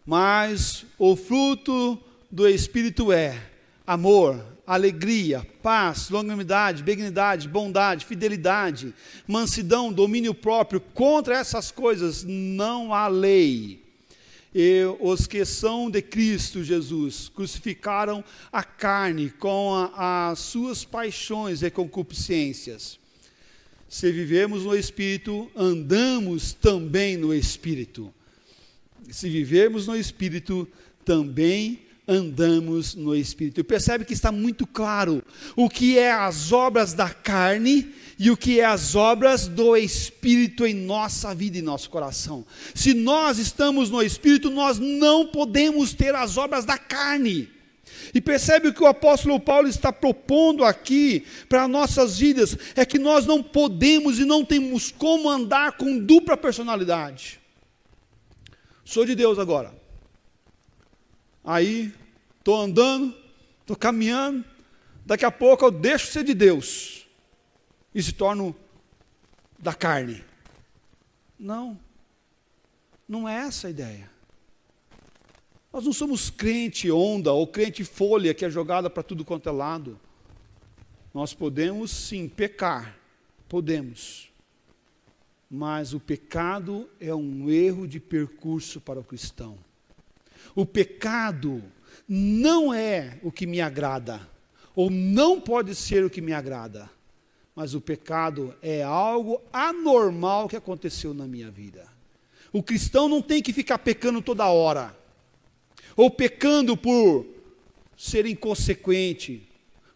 [0.06, 1.98] mas o fruto
[2.30, 3.40] do Espírito é
[3.86, 8.94] amor, alegria, paz, longanimidade, benignidade, bondade, fidelidade,
[9.28, 10.80] mansidão, domínio próprio.
[10.80, 13.83] Contra essas coisas não há lei
[14.54, 21.72] e os que são de Cristo Jesus crucificaram a carne com as suas paixões e
[21.72, 23.00] concupiscências.
[23.90, 28.14] Se vivemos no Espírito, andamos também no Espírito.
[29.10, 30.68] Se vivemos no Espírito,
[31.04, 33.64] também andamos no Espírito.
[33.64, 35.24] Percebe que está muito claro
[35.56, 40.66] o que é as obras da carne e o que é as obras do Espírito
[40.66, 42.46] em nossa vida e nosso coração.
[42.76, 47.50] Se nós estamos no Espírito, nós não podemos ter as obras da carne.
[48.14, 53.00] E percebe o que o apóstolo Paulo está propondo aqui para nossas vidas: é que
[53.00, 57.40] nós não podemos e não temos como andar com dupla personalidade.
[58.84, 59.83] Sou de Deus agora.
[61.44, 61.94] Aí,
[62.40, 63.14] estou andando,
[63.62, 64.46] estou caminhando,
[65.06, 67.06] daqui a pouco eu deixo ser de Deus
[67.94, 68.56] e se torno
[69.60, 70.24] da carne.
[71.38, 71.78] Não,
[73.08, 74.10] não é essa a ideia.
[75.72, 79.52] Nós não somos crente onda ou crente folha que é jogada para tudo quanto é
[79.52, 80.00] lado.
[81.14, 82.98] Nós podemos sim pecar,
[83.50, 84.32] podemos.
[85.50, 89.58] Mas o pecado é um erro de percurso para o cristão.
[90.56, 91.64] O pecado
[92.08, 94.22] não é o que me agrada,
[94.76, 96.90] ou não pode ser o que me agrada,
[97.56, 101.88] mas o pecado é algo anormal que aconteceu na minha vida.
[102.52, 104.96] O cristão não tem que ficar pecando toda hora,
[105.96, 107.26] ou pecando por
[107.98, 109.48] ser inconsequente,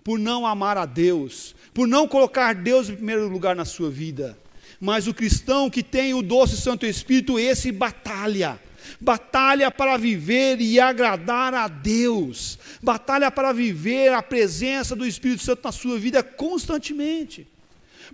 [0.03, 4.37] por não amar a Deus, por não colocar Deus em primeiro lugar na sua vida.
[4.79, 8.59] Mas o cristão que tem o doce Santo Espírito, esse batalha
[8.99, 15.61] batalha para viver e agradar a Deus, batalha para viver a presença do Espírito Santo
[15.63, 17.47] na sua vida constantemente.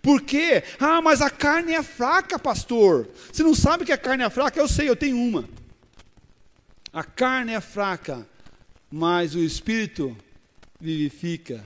[0.02, 0.64] Por quê?
[0.80, 3.10] Ah, mas a carne é fraca, pastor.
[3.32, 4.60] Você não sabe que a carne é fraca?
[4.60, 5.48] Eu sei, eu tenho uma.
[6.92, 8.28] A carne é fraca,
[8.92, 10.16] mas o Espírito
[10.80, 11.64] vivifica.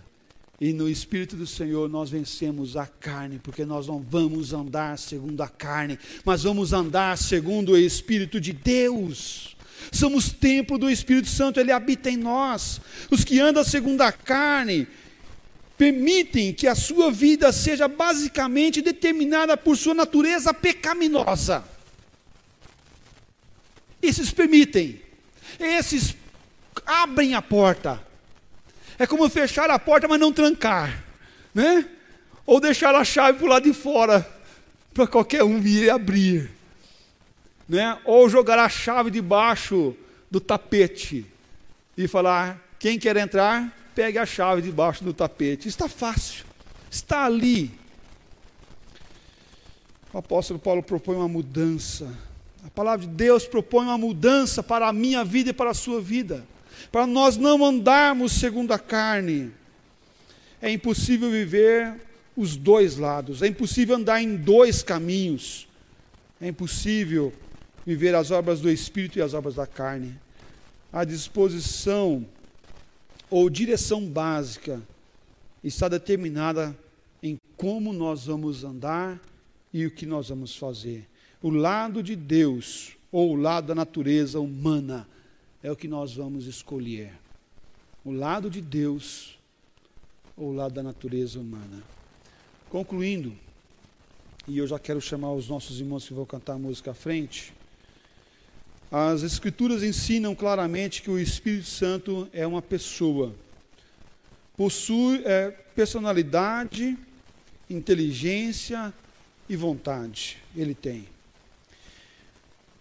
[0.60, 5.42] E no Espírito do Senhor nós vencemos a carne, porque nós não vamos andar segundo
[5.42, 9.56] a carne, mas vamos andar segundo o Espírito de Deus.
[9.92, 12.82] Somos templo do Espírito Santo, ele habita em nós.
[13.12, 14.88] Os que andam segundo a carne
[15.78, 21.64] permitem que a sua vida seja basicamente determinada por sua natureza pecaminosa.
[24.02, 25.00] Esses permitem,
[25.60, 26.16] esses
[26.84, 28.07] abrem a porta
[29.00, 31.04] é como fechar a porta, mas não trancar,
[31.54, 31.88] né?
[32.46, 34.28] Ou deixar a chave para o lado de fora,
[34.94, 36.50] para qualquer um vir e abrir,
[37.70, 38.00] né?
[38.06, 39.96] Ou jogar a chave debaixo
[40.32, 41.26] do tapete
[41.96, 45.68] e falar: quem quer entrar, pegue a chave debaixo do tapete.
[45.68, 46.46] Está fácil,
[46.90, 47.72] está ali.
[50.12, 52.12] O apóstolo Paulo propõe uma mudança.
[52.66, 56.02] A palavra de Deus propõe uma mudança para a minha vida e para a sua
[56.02, 56.44] vida
[56.92, 59.52] para nós não andarmos segundo a carne.
[60.62, 61.96] É impossível viver
[62.36, 65.68] os dois lados, é impossível andar em dois caminhos,
[66.40, 67.34] é impossível
[67.86, 70.20] viver as obras do Espírito e as obras da carne.
[70.92, 72.26] A disposição
[73.30, 74.82] ou direção básica
[75.64, 76.78] está determinada
[77.22, 79.20] em como nós vamos andar
[79.74, 81.08] e o que nós vamos fazer.
[81.42, 85.08] O lado de Deus ou o lado da natureza humana
[85.68, 87.12] é o que nós vamos escolher:
[88.06, 89.38] o lado de Deus
[90.36, 91.84] ou o lado da natureza humana.
[92.70, 93.36] Concluindo,
[94.48, 97.54] e eu já quero chamar os nossos irmãos que vão cantar a música à frente.
[98.90, 103.36] As Escrituras ensinam claramente que o Espírito Santo é uma pessoa,
[104.56, 106.98] possui é, personalidade,
[107.70, 108.94] inteligência
[109.50, 110.38] e vontade.
[110.56, 111.10] Ele tem.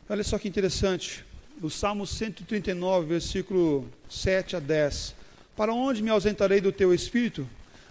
[0.08, 1.24] Olha só que interessante
[1.62, 5.14] o Salmo 139, versículo 7 a 10.
[5.56, 7.48] Para onde me ausentarei do teu espírito?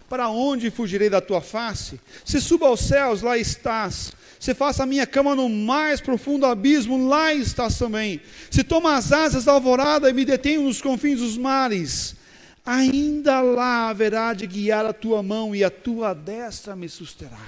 [0.07, 1.99] Para onde fugirei da tua face?
[2.23, 4.13] Se suba aos céus, lá estás.
[4.39, 8.21] Se faça a minha cama no mais profundo abismo, lá estás também.
[8.51, 12.15] Se toma as asas da alvorada e me detenho nos confins dos mares,
[12.63, 17.41] ainda lá haverá de guiar a tua mão e a tua destra me susterá.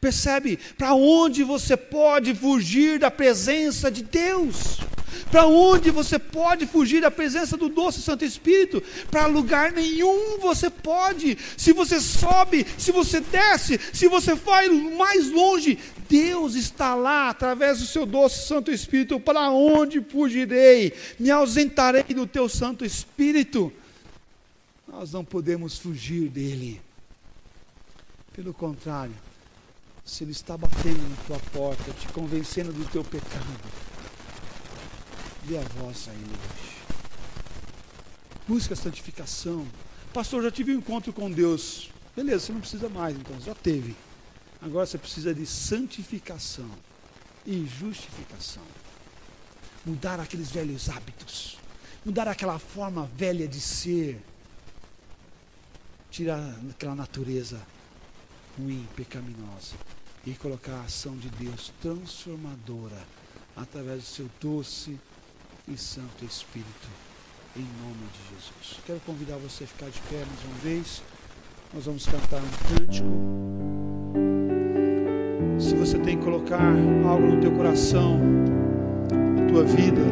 [0.00, 4.78] Percebe para onde você pode fugir da presença de Deus?
[5.30, 8.82] Para onde você pode fugir da presença do doce Santo Espírito?
[9.10, 11.36] Para lugar nenhum você pode.
[11.56, 17.78] Se você sobe, se você desce, se você vai mais longe, Deus está lá através
[17.80, 19.18] do seu doce Santo Espírito.
[19.18, 20.92] Para onde fugirei?
[21.18, 23.72] Me ausentarei do teu Santo Espírito.
[24.86, 26.80] Nós não podemos fugir dele.
[28.32, 29.14] Pelo contrário,
[30.04, 33.58] se ele está batendo na tua porta, te convencendo do teu pecado,
[35.46, 36.74] dê a voz ele hoje.
[38.48, 39.66] Busca a santificação.
[40.12, 41.90] Pastor, já tive um encontro com Deus.
[42.14, 43.96] Beleza, você não precisa mais, então, já teve.
[44.60, 46.70] Agora você precisa de santificação
[47.46, 48.62] e justificação.
[49.84, 51.58] Mudar aqueles velhos hábitos.
[52.04, 54.20] Mudar aquela forma velha de ser.
[56.10, 57.60] Tirar aquela natureza
[58.58, 59.74] ruim, pecaminosa.
[60.24, 63.02] E colocar a ação de Deus transformadora
[63.56, 64.98] através do seu doce
[65.66, 66.88] e Santo Espírito,
[67.56, 68.80] em nome de Jesus.
[68.84, 71.02] Quero convidar você a ficar de pé mais uma vez.
[71.72, 73.08] Nós vamos cantar um cântico.
[75.58, 76.60] Se você tem que colocar
[77.08, 78.20] algo no teu coração,
[79.10, 80.02] na tua vida,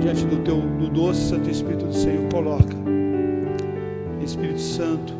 [0.00, 2.76] diante do teu do doce Santo Espírito do Senhor, coloca.
[4.20, 5.14] Espírito Santo,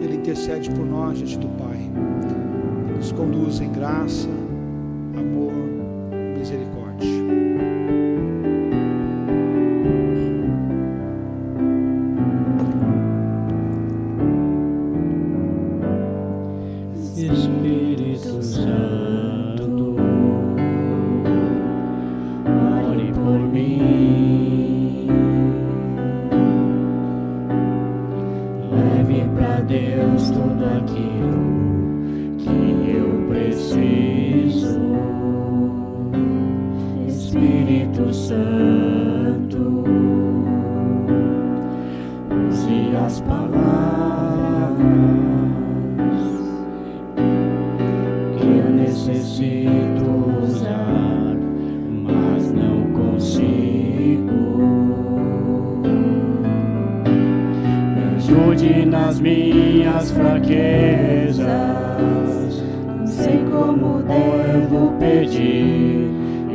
[0.00, 1.90] ele intercede por nós diante do Pai.
[2.96, 4.28] nos conduz em graça,
[59.84, 61.46] minhas fraquezas,
[62.86, 66.08] não sei como devo pedir,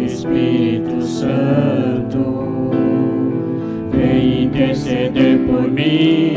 [0.04, 2.72] Espírito Santo,
[3.92, 6.36] vem interceder por mim.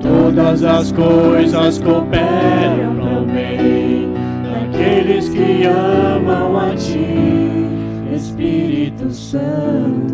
[0.00, 10.12] Todas as coisas cooperam para o bem daqueles que amam a Ti, Espírito Santo.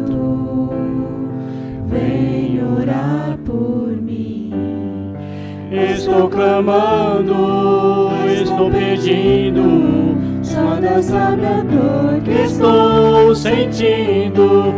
[1.89, 4.53] Vem orar por mim.
[5.71, 7.35] Estou clamando,
[8.27, 9.99] estou pedindo,
[10.81, 14.73] Deus sabe a dor que estou sentindo.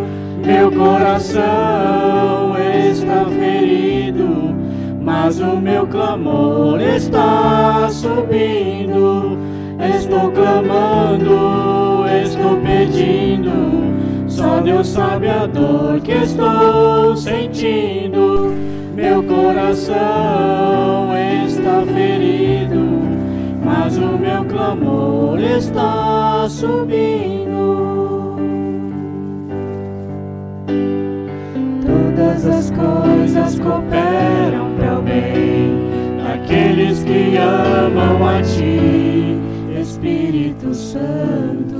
[0.45, 4.55] Meu coração está ferido,
[5.01, 9.39] mas o meu clamor está subindo.
[9.97, 13.51] Estou clamando, estou pedindo,
[14.41, 18.55] só Deus sabe a dor que estou sentindo.
[18.95, 21.11] Meu coração
[21.47, 22.81] está ferido,
[23.63, 27.51] mas o meu clamor está subindo.
[31.85, 35.77] Todas as coisas cooperam para o bem
[36.25, 39.39] daqueles que amam a Ti,
[39.79, 41.80] Espírito Santo.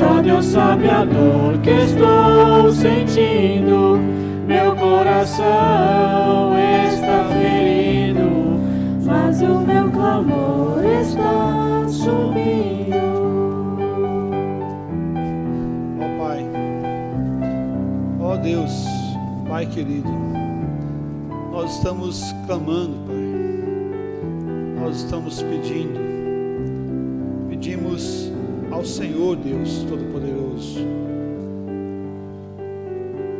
[0.00, 3.98] só Deus sabe a dor que estou sentindo.
[4.46, 6.54] Meu coração
[6.88, 8.58] está ferido,
[9.04, 12.96] mas o meu clamor está subindo.
[16.00, 16.46] Ó Pai,
[18.22, 18.86] ó Deus,
[19.46, 20.10] Pai querido,
[21.52, 26.00] nós estamos clamando, Pai, nós estamos pedindo,
[28.80, 30.78] ao Senhor Deus Todo-Poderoso,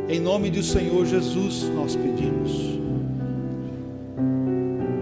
[0.07, 2.79] em nome do Senhor Jesus nós pedimos,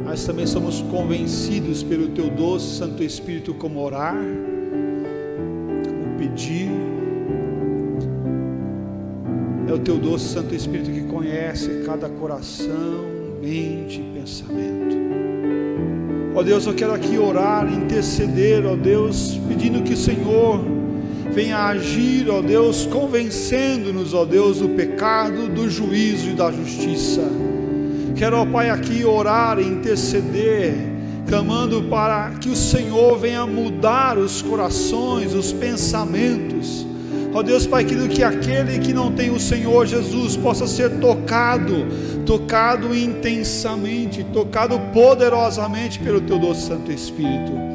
[0.05, 4.15] mas também somos convencidos pelo Teu doce Santo Espírito como orar,
[5.85, 6.69] como pedir,
[9.67, 13.03] é o teu doce Santo Espírito que conhece cada coração,
[13.41, 15.28] mente e pensamento.
[16.39, 20.63] Ó Deus, eu quero aqui orar, interceder, ó Deus, pedindo que o Senhor
[21.33, 27.29] venha agir, ó Deus, convencendo-nos, ó Deus, do pecado, do juízo e da justiça.
[28.15, 30.75] Quero, ó Pai, aqui orar interceder,
[31.27, 36.87] clamando para que o Senhor venha mudar os corações, os pensamentos.
[37.33, 41.85] Ó Deus Pai querido, que aquele que não tem o Senhor Jesus possa ser tocado,
[42.25, 47.68] tocado intensamente, tocado poderosamente pelo Teu doce Santo Espírito.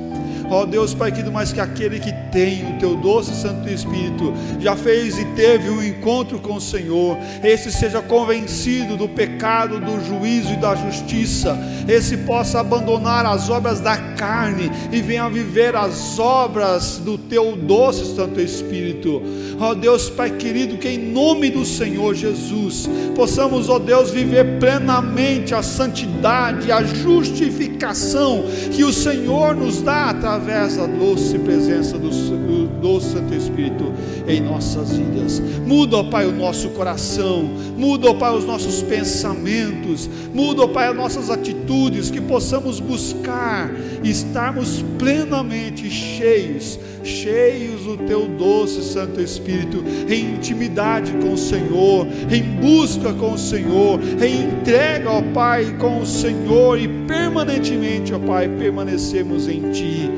[0.51, 4.77] Ó Deus Pai querido, mas que aquele que tem o Teu doce Santo Espírito já
[4.77, 10.53] fez e teve um encontro com o Senhor, esse seja convencido do pecado, do juízo
[10.53, 11.57] e da justiça,
[11.89, 18.15] esse possa abandonar as obras da carne e venha viver as obras do Teu doce
[18.15, 19.23] Santo Espírito.
[19.59, 25.55] Ó Deus Pai querido, que em nome do Senhor Jesus possamos, ó Deus, viver plenamente
[25.55, 32.11] a santidade, a justificação que o Senhor nos dá através através da doce presença do,
[32.11, 33.93] do doce Santo Espírito
[34.27, 35.41] em nossas vidas.
[35.65, 37.45] Muda, ó Pai, o nosso coração,
[37.77, 43.71] muda, ó Pai, os nossos pensamentos, muda, ó Pai, as nossas atitudes, que possamos buscar
[44.03, 52.43] estarmos plenamente cheios, cheios do Teu doce Santo Espírito, em intimidade com o Senhor, em
[52.61, 58.49] busca com o Senhor, em entrega, ó Pai, com o Senhor e permanentemente, ó Pai,
[58.49, 60.11] permanecemos em Ti.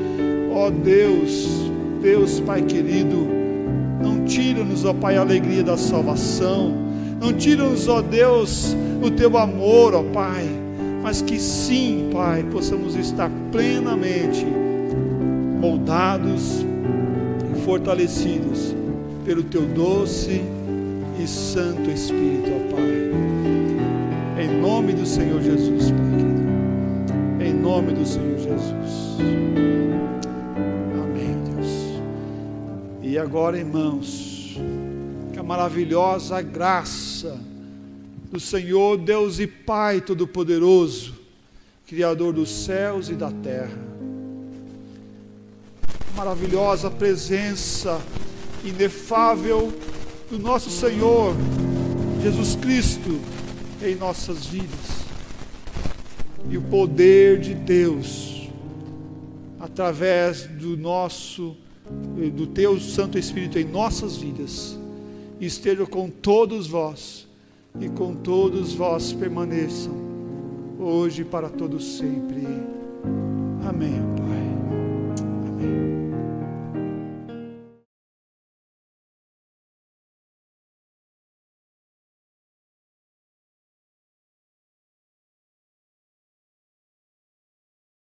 [0.53, 1.71] Ó Deus,
[2.01, 3.27] Deus Pai querido,
[4.01, 6.73] não tira-nos, ó Pai, a alegria da salvação,
[7.21, 10.47] não tira-nos, ó Deus, o Teu amor, ó Pai,
[11.03, 14.45] mas que sim, Pai, possamos estar plenamente
[15.59, 16.66] moldados
[17.67, 18.73] fortalecidos
[19.25, 20.41] pelo Teu doce
[21.21, 24.41] e Santo Espírito, ó Pai.
[24.41, 27.43] Em nome do Senhor Jesus, Pai querido.
[27.43, 29.17] Em nome do Senhor Jesus.
[30.93, 32.01] Amém, Deus.
[33.03, 34.57] E agora, irmãos,
[35.33, 37.37] que a maravilhosa graça
[38.31, 41.15] do Senhor, Deus e Pai Todo-Poderoso,
[41.85, 43.86] Criador dos céus e da terra,
[46.17, 48.01] maravilhosa presença
[48.65, 49.71] inefável
[50.31, 51.35] do nosso Senhor
[52.23, 53.19] Jesus Cristo
[53.83, 55.05] em nossas vidas.
[56.49, 58.49] E o poder de Deus
[59.59, 61.55] através do nosso
[62.33, 64.77] do teu Santo Espírito em nossas vidas
[65.39, 67.27] esteja com todos vós
[67.79, 69.93] e com todos vós permaneçam
[70.79, 72.43] hoje e para todos sempre.
[73.63, 74.01] Amém.
[74.17, 74.37] Pai.